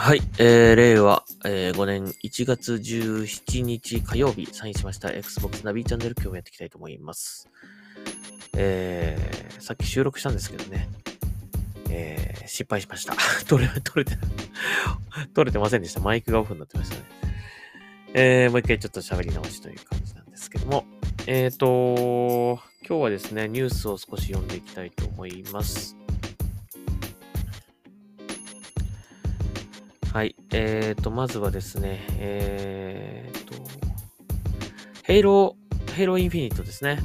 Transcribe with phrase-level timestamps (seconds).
[0.00, 7.48] はい、えー、令和、えー、5年1月17日火曜日、サインしました Xbox ナビチャンネル今日もやっていきたいと思います。
[8.56, 10.88] えー、さっき収録したんですけどね、
[11.90, 13.16] えー、失敗しました。
[13.48, 14.16] 撮れ、撮れて、
[15.34, 16.00] 撮れてませんでした。
[16.00, 17.02] マイクがオフになってましたね。
[18.14, 20.86] えー、もう一回ちょっと喋り直しという感じなんですけども、
[21.26, 25.96] えーと、今日はですね、ニュースを少し読んでいきたいと思います。
[30.12, 30.34] はい。
[30.52, 33.54] えーと、まずはですね、えーと、
[35.02, 36.98] Halo、Halo Infinite ですね。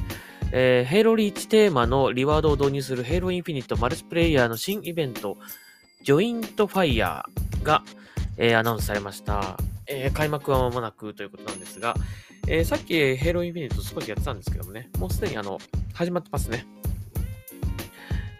[0.52, 5.36] えー、 Halo Reach テーマのリワードを導入する Halo Infinite マルチプレイヤーの新イベント、
[6.02, 7.82] Joint Fire が、
[8.36, 9.58] えーアナウンスされました。
[9.86, 11.94] えー開幕は間もなくということなんですが、
[12.48, 15.58] えーさっき Halo Infinite 少しやってたんですけどもね、もうすでにあの、
[15.92, 16.66] 始まってますね。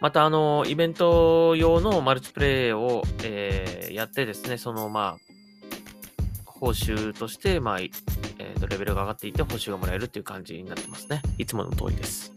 [0.04, 11.22] また、あの、イベント用のマルチプレイを、えーやってですね、その、まあ、報酬として、まあ、えーと、レベルが上がっていって報酬がもらえるっていう感じになってますね。
[11.38, 12.34] いつもの通りです。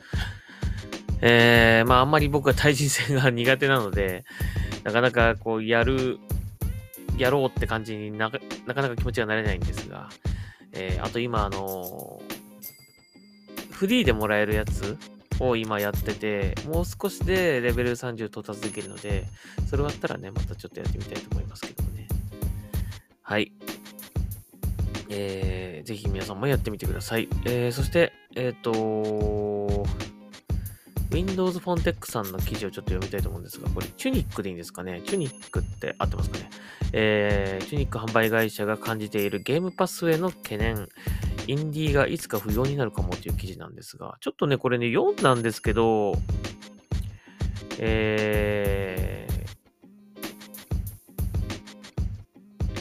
[1.20, 4.24] えー、まあ、あんまり僕は対人戦が苦手なので、
[4.86, 6.20] なかなかこう、やる、
[7.18, 10.08] やろうって感じになかなかなか気持ちがなれないんですが、
[10.72, 12.22] えーあと今、あの
[13.72, 14.98] フリーでもらえるやつ
[15.40, 19.26] を今やってて、もう少しでレベル30到達できるので、
[19.70, 22.08] それ終わったらね、またちょっとやってみたいと思いますけどもね。
[23.22, 23.52] はい。
[25.10, 27.30] えー、ぜひ皆さんもやってみてください。
[27.46, 29.86] えー、そして、えっ、と
[31.12, 35.02] Windows フォンテックさんの記事をちょっと読みたいと思うんですが、これ、チュニックでいいんですかね？
[35.06, 36.50] チュニックって合ってますかね？
[36.92, 40.90] えー、チュニック販売会社が感じているゲームパスへの懸念、
[41.48, 46.14] インディーがいつか不要になるかもという記事なんですが、ちょっとね、これね、読んだんですけど、
[47.80, 49.48] えー、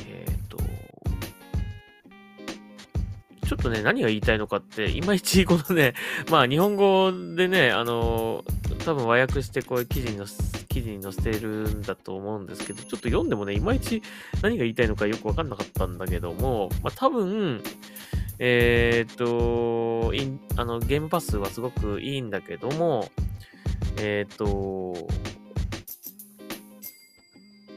[0.09, 0.57] えーと、
[3.47, 5.95] ちょっとね、何が言いたいのかって、いまいちこのね、
[6.29, 8.45] まあ日本語でね、あの、
[8.85, 14.03] 多分和訳してこういう記事に載せ、記事に載せてるんだと思うんですけど、ちょっと読んでもね、いまいち
[14.43, 17.63] 何が言いたいのかよくわかんなかったんだけども、まあ多分、
[18.39, 20.13] えーっと、
[20.61, 23.11] あの、ゲームパスはすごくいいんだけども、
[23.99, 25.09] えーっと、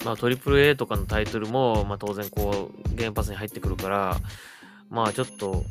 [0.06, 4.18] まあ、トリプル A とかのタイトルも、まあ、当然こう、ゲームパスに入ってくるから、
[4.90, 5.64] まあ、ちょっと、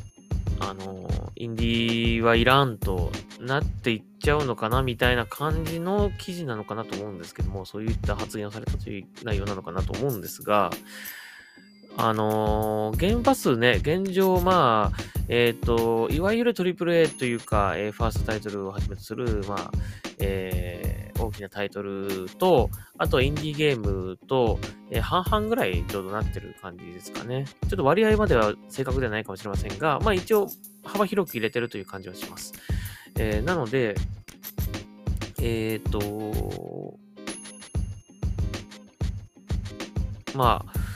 [0.59, 10.69] あの、インディーはいらんとなっていっちゃうのかなみたいな感じの記事なのかなと思うんですけども、そういった発言をされたという内容なのかなと思うんですが、
[12.01, 19.71] あのーゲームパスね、現状、まあ、えっ、と、いわゆる AAA というか、えーファーストタイトルをはじめとする、まあ、
[20.19, 24.59] えー大きなタイトルと、あとインディーゲームと、
[24.91, 27.43] えー半々ぐらいちょうどなってる感じですかね。
[27.63, 30.47] ちょっと割合までは正確ではないかもしれませんが、まあ一応
[30.85, 32.53] 幅広く入れてるという感じはします。
[33.17, 33.95] えーなので、
[35.41, 36.97] えっ、と、
[40.33, 40.88] まあ、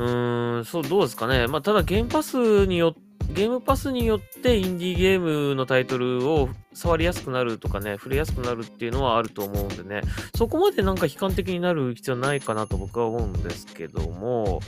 [0.00, 1.46] うーん、そう、どうですかね。
[1.46, 3.02] まあ、ただ、ゲームパスによっ
[3.32, 10.02] ゲームパスによってインディーゲームのタイトルを触りやすくなるとかね、触れやすくなるっていうのはあると思うんでね、
[10.34, 14.60] そこまでなんか悲観的になる必要ないかなと僕は思うんですけども、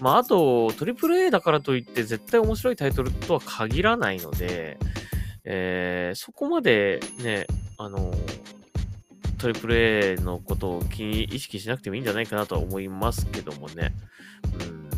[0.00, 4.78] まあ、あと、AAA だからといって絶対面白いタイトルとは限らないので、
[5.44, 7.46] えーそこまでね、
[7.78, 8.12] あの、
[9.38, 13.94] AAA のことを気に意識しなくてもいいんじゃないかなとは思いますけどもね。
[14.60, 14.88] うん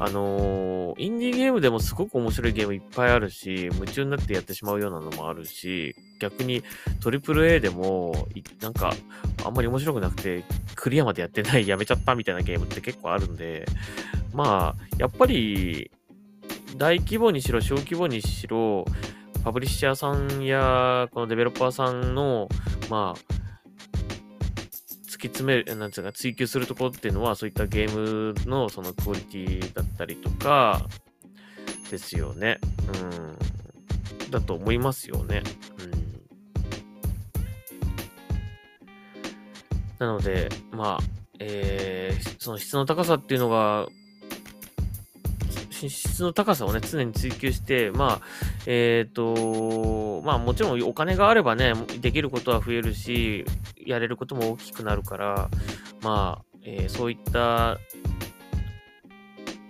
[0.00, 6.62] あのーインディーゲームでもすごく面白いゲームいっぱいあるし、夢中になってやってしまうようなのもあるし、逆に
[7.00, 8.28] AAA でも、
[8.60, 8.92] なんか、
[9.44, 10.44] あんまり面白くなくて、
[10.74, 13.66] クリアまでやってない、やめちゃったみたいなゲームって結構あるんで、
[14.32, 15.90] まあ、やっぱり、
[16.76, 18.84] 大規模にしろ、小規模にしろ、
[19.44, 22.48] パブリッシャーさんや、このデベロッパーさんの、
[22.90, 23.37] まあ、
[25.18, 30.86] き詰める、なんつうか、追求するところっていうのは、そういったゲームのそのクオリティだったりとか、
[31.90, 32.58] ですよね。
[33.02, 34.30] うん。
[34.30, 35.42] だと思いますよね。
[35.78, 35.98] うん。
[39.98, 41.04] なので、まあ、
[41.40, 43.88] えー、その質の高さっていうのが、
[45.86, 48.26] 質の高さをね、常に追求して、まあ、
[48.66, 53.44] えっ、と、まあもちろんお金があればね、できることは増えるし、
[53.86, 55.48] やれることも大きくなるから、
[56.02, 57.78] まあ、えーそういった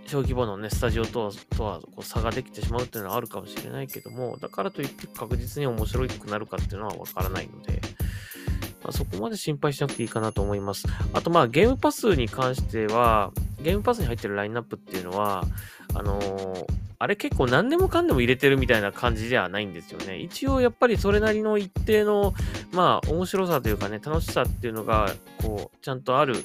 [0.09, 7.81] 小規模のね、スタジオとはとはこう差ができてしまうっていうのはあるかもしれないけども、だからといって確実に面白くなるかっていうのはわからないので、
[8.83, 10.87] まあ、そこまで心配しなくていいかなと思います。
[11.13, 15.45] あと、まあ、ゲームパスに関しては、ゲームパスに入ってるラインナップっていうのは、
[15.95, 16.67] あのー、
[17.01, 20.19] あれ結構何でもかんでも入れてるみたいな感じではないんですよね。
[20.19, 22.35] 一応やっぱりそれなりの一定の、
[22.73, 26.37] まあ面白さというかね、楽しさっていうのが、こう、ちゃんとある、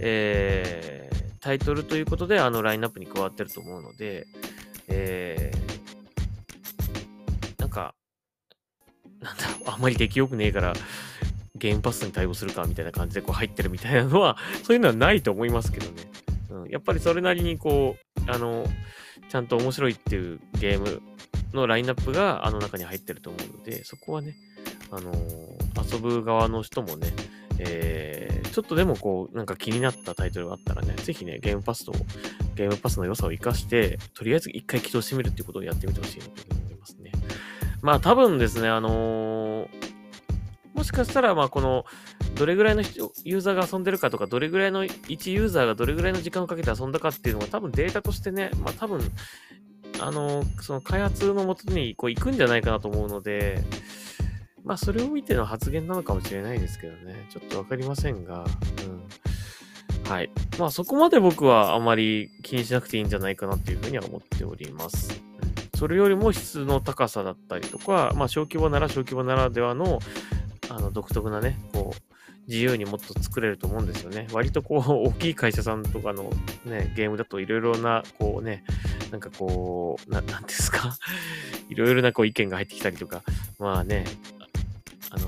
[0.00, 4.26] えー、タイトルということで、あのラインナップに加わってると思うので、
[4.88, 7.94] えー、なんか、
[9.20, 10.74] なんだろう、あんまり出来良くねえから、
[11.54, 16.10] ゲームパスに対応するかみたいな感じでこう入ってるみたいなのは、そういうのはないと思いますけどね。
[16.50, 18.66] うん、やっぱりそれなりにこう、あの、
[19.28, 21.02] ちゃんと面白いっていうゲーム
[21.52, 24.36] のラインナップがあの中に入ってると思うので、そこはね、
[24.90, 25.12] あの、
[25.90, 27.08] 遊ぶ側の人もね、
[27.58, 31.92] えー、ちょっとでもこう、なんか気になったタイトルがあったらね、ぜひね、ゲームパスと、
[32.54, 37.12] ゲームパスの良さを活かして、とりあえず一回起動してみるっていうことをやってみてほしいなと思いますね。
[37.80, 39.21] まあ多分ですね、あのー
[40.82, 41.84] もしかしたら、まあ、この、
[42.34, 42.82] どれぐらいの
[43.22, 49.00] ユーザーが遊んでるかとか、どれぐらいの1ユーザーがどれぐらいの時間をかけて遊んだかっていうのが多分データとしてね、まあ多分、
[50.00, 53.62] あの、その開発のもとにこう行くんじゃないかなと思うので、
[54.64, 58.44] まあそれを見ての発言なのかもしれないですけどね、ちょっとわかりませんが、
[60.04, 60.10] うん。
[60.10, 60.30] はい。
[60.58, 65.22] まあそこまで僕はあまり気にしなくていいんじゃないかなっていうふうには思っております。
[65.82, 69.98] それよりも質の高さだったりとか、まあ小規模なら小規模ならではの、
[70.76, 72.02] あの独特なね、こう、
[72.48, 74.26] 自由にもっと作れると思うんですよね。
[74.32, 76.30] 割とこう、 大きい会社さんとかの
[76.64, 78.64] ね、ゲームだといろいろな、こうね、
[79.10, 80.96] なんかこう、ななんですか？
[81.68, 83.22] いろいろなこう意見が入ってきたりとか、
[83.58, 84.04] まあね、
[85.10, 85.26] あの、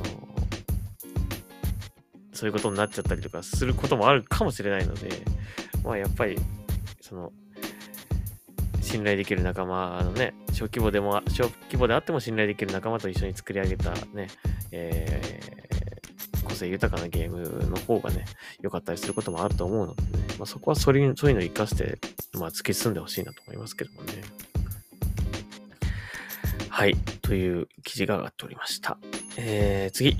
[2.33, 5.11] そういうことになっちゃったりとかすることもあるかもしれないので、
[5.85, 6.39] まあやっぱり、
[7.01, 7.33] その、
[8.95, 14.29] 信頼できる仲間のね、小規模でも、小規模であっても信頼できる仲間と一緒に作り上げたね、
[14.71, 18.25] えー、個性豊かなゲームの方がね、
[18.61, 20.09] 良かったりすることもあると思うのでね、
[20.39, 21.99] まあ、そこはそれそういうのを活かして、
[22.39, 24.13] まあ、突き進んでほしいなと思いますけどもね。
[26.69, 26.95] はい。
[27.23, 28.97] という記事が上がっておりました。
[29.37, 30.17] えー、次。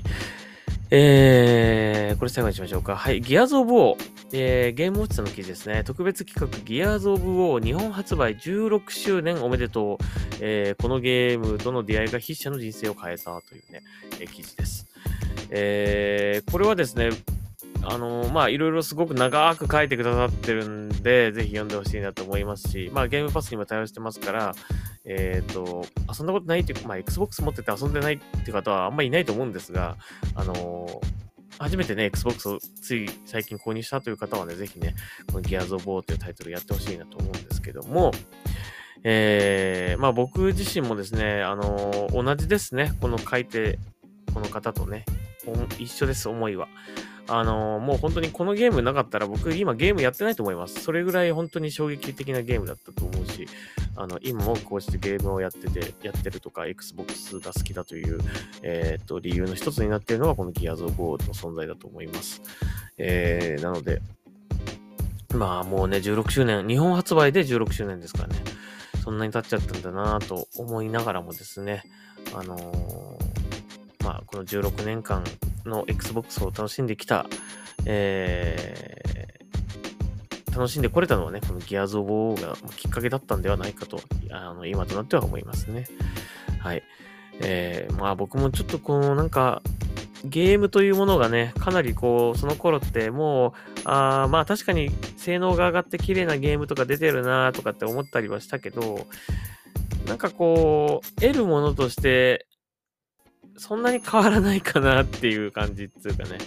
[0.91, 2.95] えー、これ最後にしましょうか。
[2.95, 3.19] はい。
[3.19, 4.15] ギアーズ・オブ・ウォー。
[4.33, 5.83] えー、ゲームウォッチの記事ですね。
[5.83, 10.05] 特別企画、ギアーズ・オブ・ウォー日本発売16周年おめでとう。
[10.41, 13.81] えー、このゲームとの出会いが筆者の人生を変えたというね、
[14.19, 14.87] えー、記事です。
[15.49, 17.09] えー、これはですね、
[17.87, 24.55] あのー、まあ、いろいろすごく長く書いてくださってるんで、ぜひ読んでほしいなと思いますし、まあ、ゲームパスにも対応してますから、
[25.05, 29.97] えっ、ー、と、遊んだことないっていうか、まあ、Xbox 持ってて遊んでないって方はあんまりいないと思うんですが、
[30.35, 31.05] あのー、
[31.59, 34.95] 初めてね、Xbox をつい最近購入したという方はね、ぜひね、
[35.31, 38.11] この Gears of War というタイトルやってほしいなと思うんですけども、
[39.03, 43.77] えー、まあ僕自身もですね、あの、同じですね、この書いて、
[44.33, 45.05] この方とね、
[45.79, 46.67] 一緒です、思いは。
[47.27, 50.81] あのー、もう本当にこのゲームなかったら僕今ゲームやってないと思います。
[50.81, 53.47] それぐらい本当に衝撃的なゲームだったと思うし、
[53.95, 58.19] あの、今もこうしてゲームをやってて、やってるとか、Xbox が好きだという、
[58.61, 62.41] えっ、と、理由の一つになっているのがこの Gears of War の存在だと思います。
[62.97, 64.01] えー、なので、
[65.33, 68.35] まあもうね、16周年、日本発売で16周年ですからね、
[69.03, 71.83] そんなに経っちゃったんだなと思いながらもですね、
[72.33, 75.23] あのー、まあ、この16年間
[75.65, 77.25] の Xbox を楽しんできた、
[77.85, 83.99] えー、楽しんでこれたのはね、この Gears of War がきっかけだったんではないかと、
[84.31, 85.85] あの今となっては思いますね。
[86.59, 86.83] はい。
[87.41, 89.61] えー、まあ僕もちょっとこのなんか、
[90.23, 93.53] ゲームというものがね、かなりこう、その頃ってもう、
[93.83, 99.07] あまあ確かに性能が上がって綺麗なゲームとか出てるなとかって思ったりはしたけど、
[100.07, 102.47] なんかこう、得るものとして
[103.57, 106.37] そんなに変わらないかなっていう感じっていうかね。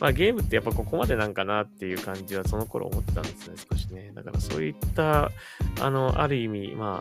[0.00, 4.12] まあゲームってやっぱここまでなんかなっていう感じはその頃思ってたんですね、少しね。
[4.14, 5.30] だからそういった、
[5.80, 7.00] あの、ある意味、ま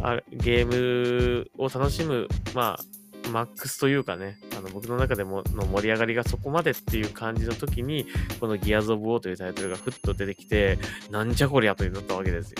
[0.00, 8.06] あ、ゲームを楽しむ、まあ、マックスというかね、あの僕の中でもの盛り上がりがそこまでっていう感じの時に、
[8.40, 10.78] この Gears of War というタイトルがふっと出てきて、
[11.10, 12.56] なんじゃこりゃとなったわけですよ。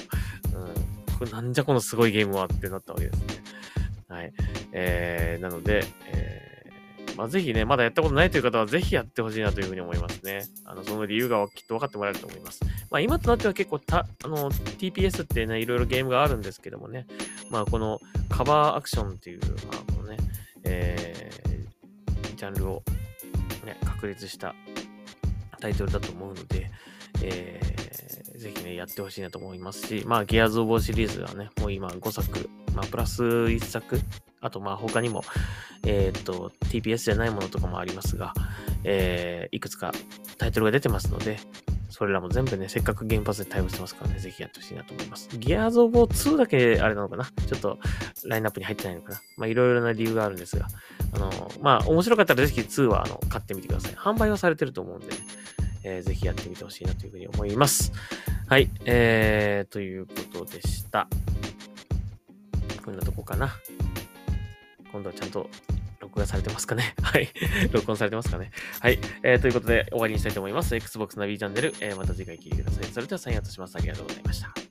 [0.54, 3.26] うん、これなんじゃこのすごいゲームはってなったわけですね。
[4.08, 4.32] はい。
[4.72, 6.31] えー、なので、えー、
[7.16, 10.44] まあ、ぜひね、まだやったことないという方はぜひやってほしいなというふうに思いますね。
[10.64, 12.60] あの、その理由がきっと分かってもらえると思います。
[12.90, 17.06] まあ、今となっては結構た、あの、TPS ってね、いろいろゲームがあるんですけどもね、
[17.50, 20.16] まあ、このカバーアクションっていう、まあ、このね、
[20.64, 22.82] えー、ジャンルを
[23.64, 24.54] ね、確立した
[25.60, 26.70] タイトルだと思うので、
[27.22, 34.00] えー、ぜひね、やってほしいなと思いますし、まあ、ギアーズ・オブ・シリーズはね、もう今5作まあ、プラス1作、
[34.42, 35.24] あと、まあ、他にも、
[35.86, 38.34] えっ、と、TPS じゃないものとかもありますが、
[38.84, 39.92] えー、いくつか
[40.36, 41.38] タイトルが出てますので、
[41.88, 45.28] それらも全部ね、せっかく原発で対応してますからね、ぜひやってほしいなと思います。
[45.38, 47.24] ギアーズ・オブ・2だけあれなのかな？
[47.24, 47.78] ちょっと
[48.24, 49.20] ラインナップに入ってないのかな？
[49.36, 50.66] まあ、いろいろな理由があるんですが、
[51.14, 51.30] あの、
[51.60, 53.92] まあ、面白かったらぜひ2はあの買ってみてください。
[53.92, 55.06] 販売はされてると思うんで、
[55.84, 57.92] えー、ぜひやってみてほしいなというふうに思います。
[58.48, 61.08] はい、えー、ということでした。
[62.84, 63.54] こんなとこかな。
[64.92, 65.48] 今度はちゃんと
[66.00, 66.94] 録画されてますかね？
[67.02, 67.28] はい。
[67.72, 68.50] 録音されてますかね？
[68.80, 68.98] はい。
[69.22, 70.74] えー、ということで終わりにしたいと思います。
[70.76, 72.84] Xbox ナビチャンネル、えー、また次回聞いてください。
[72.92, 73.76] それではサインアウトします。
[73.76, 74.61] ありがとうございました。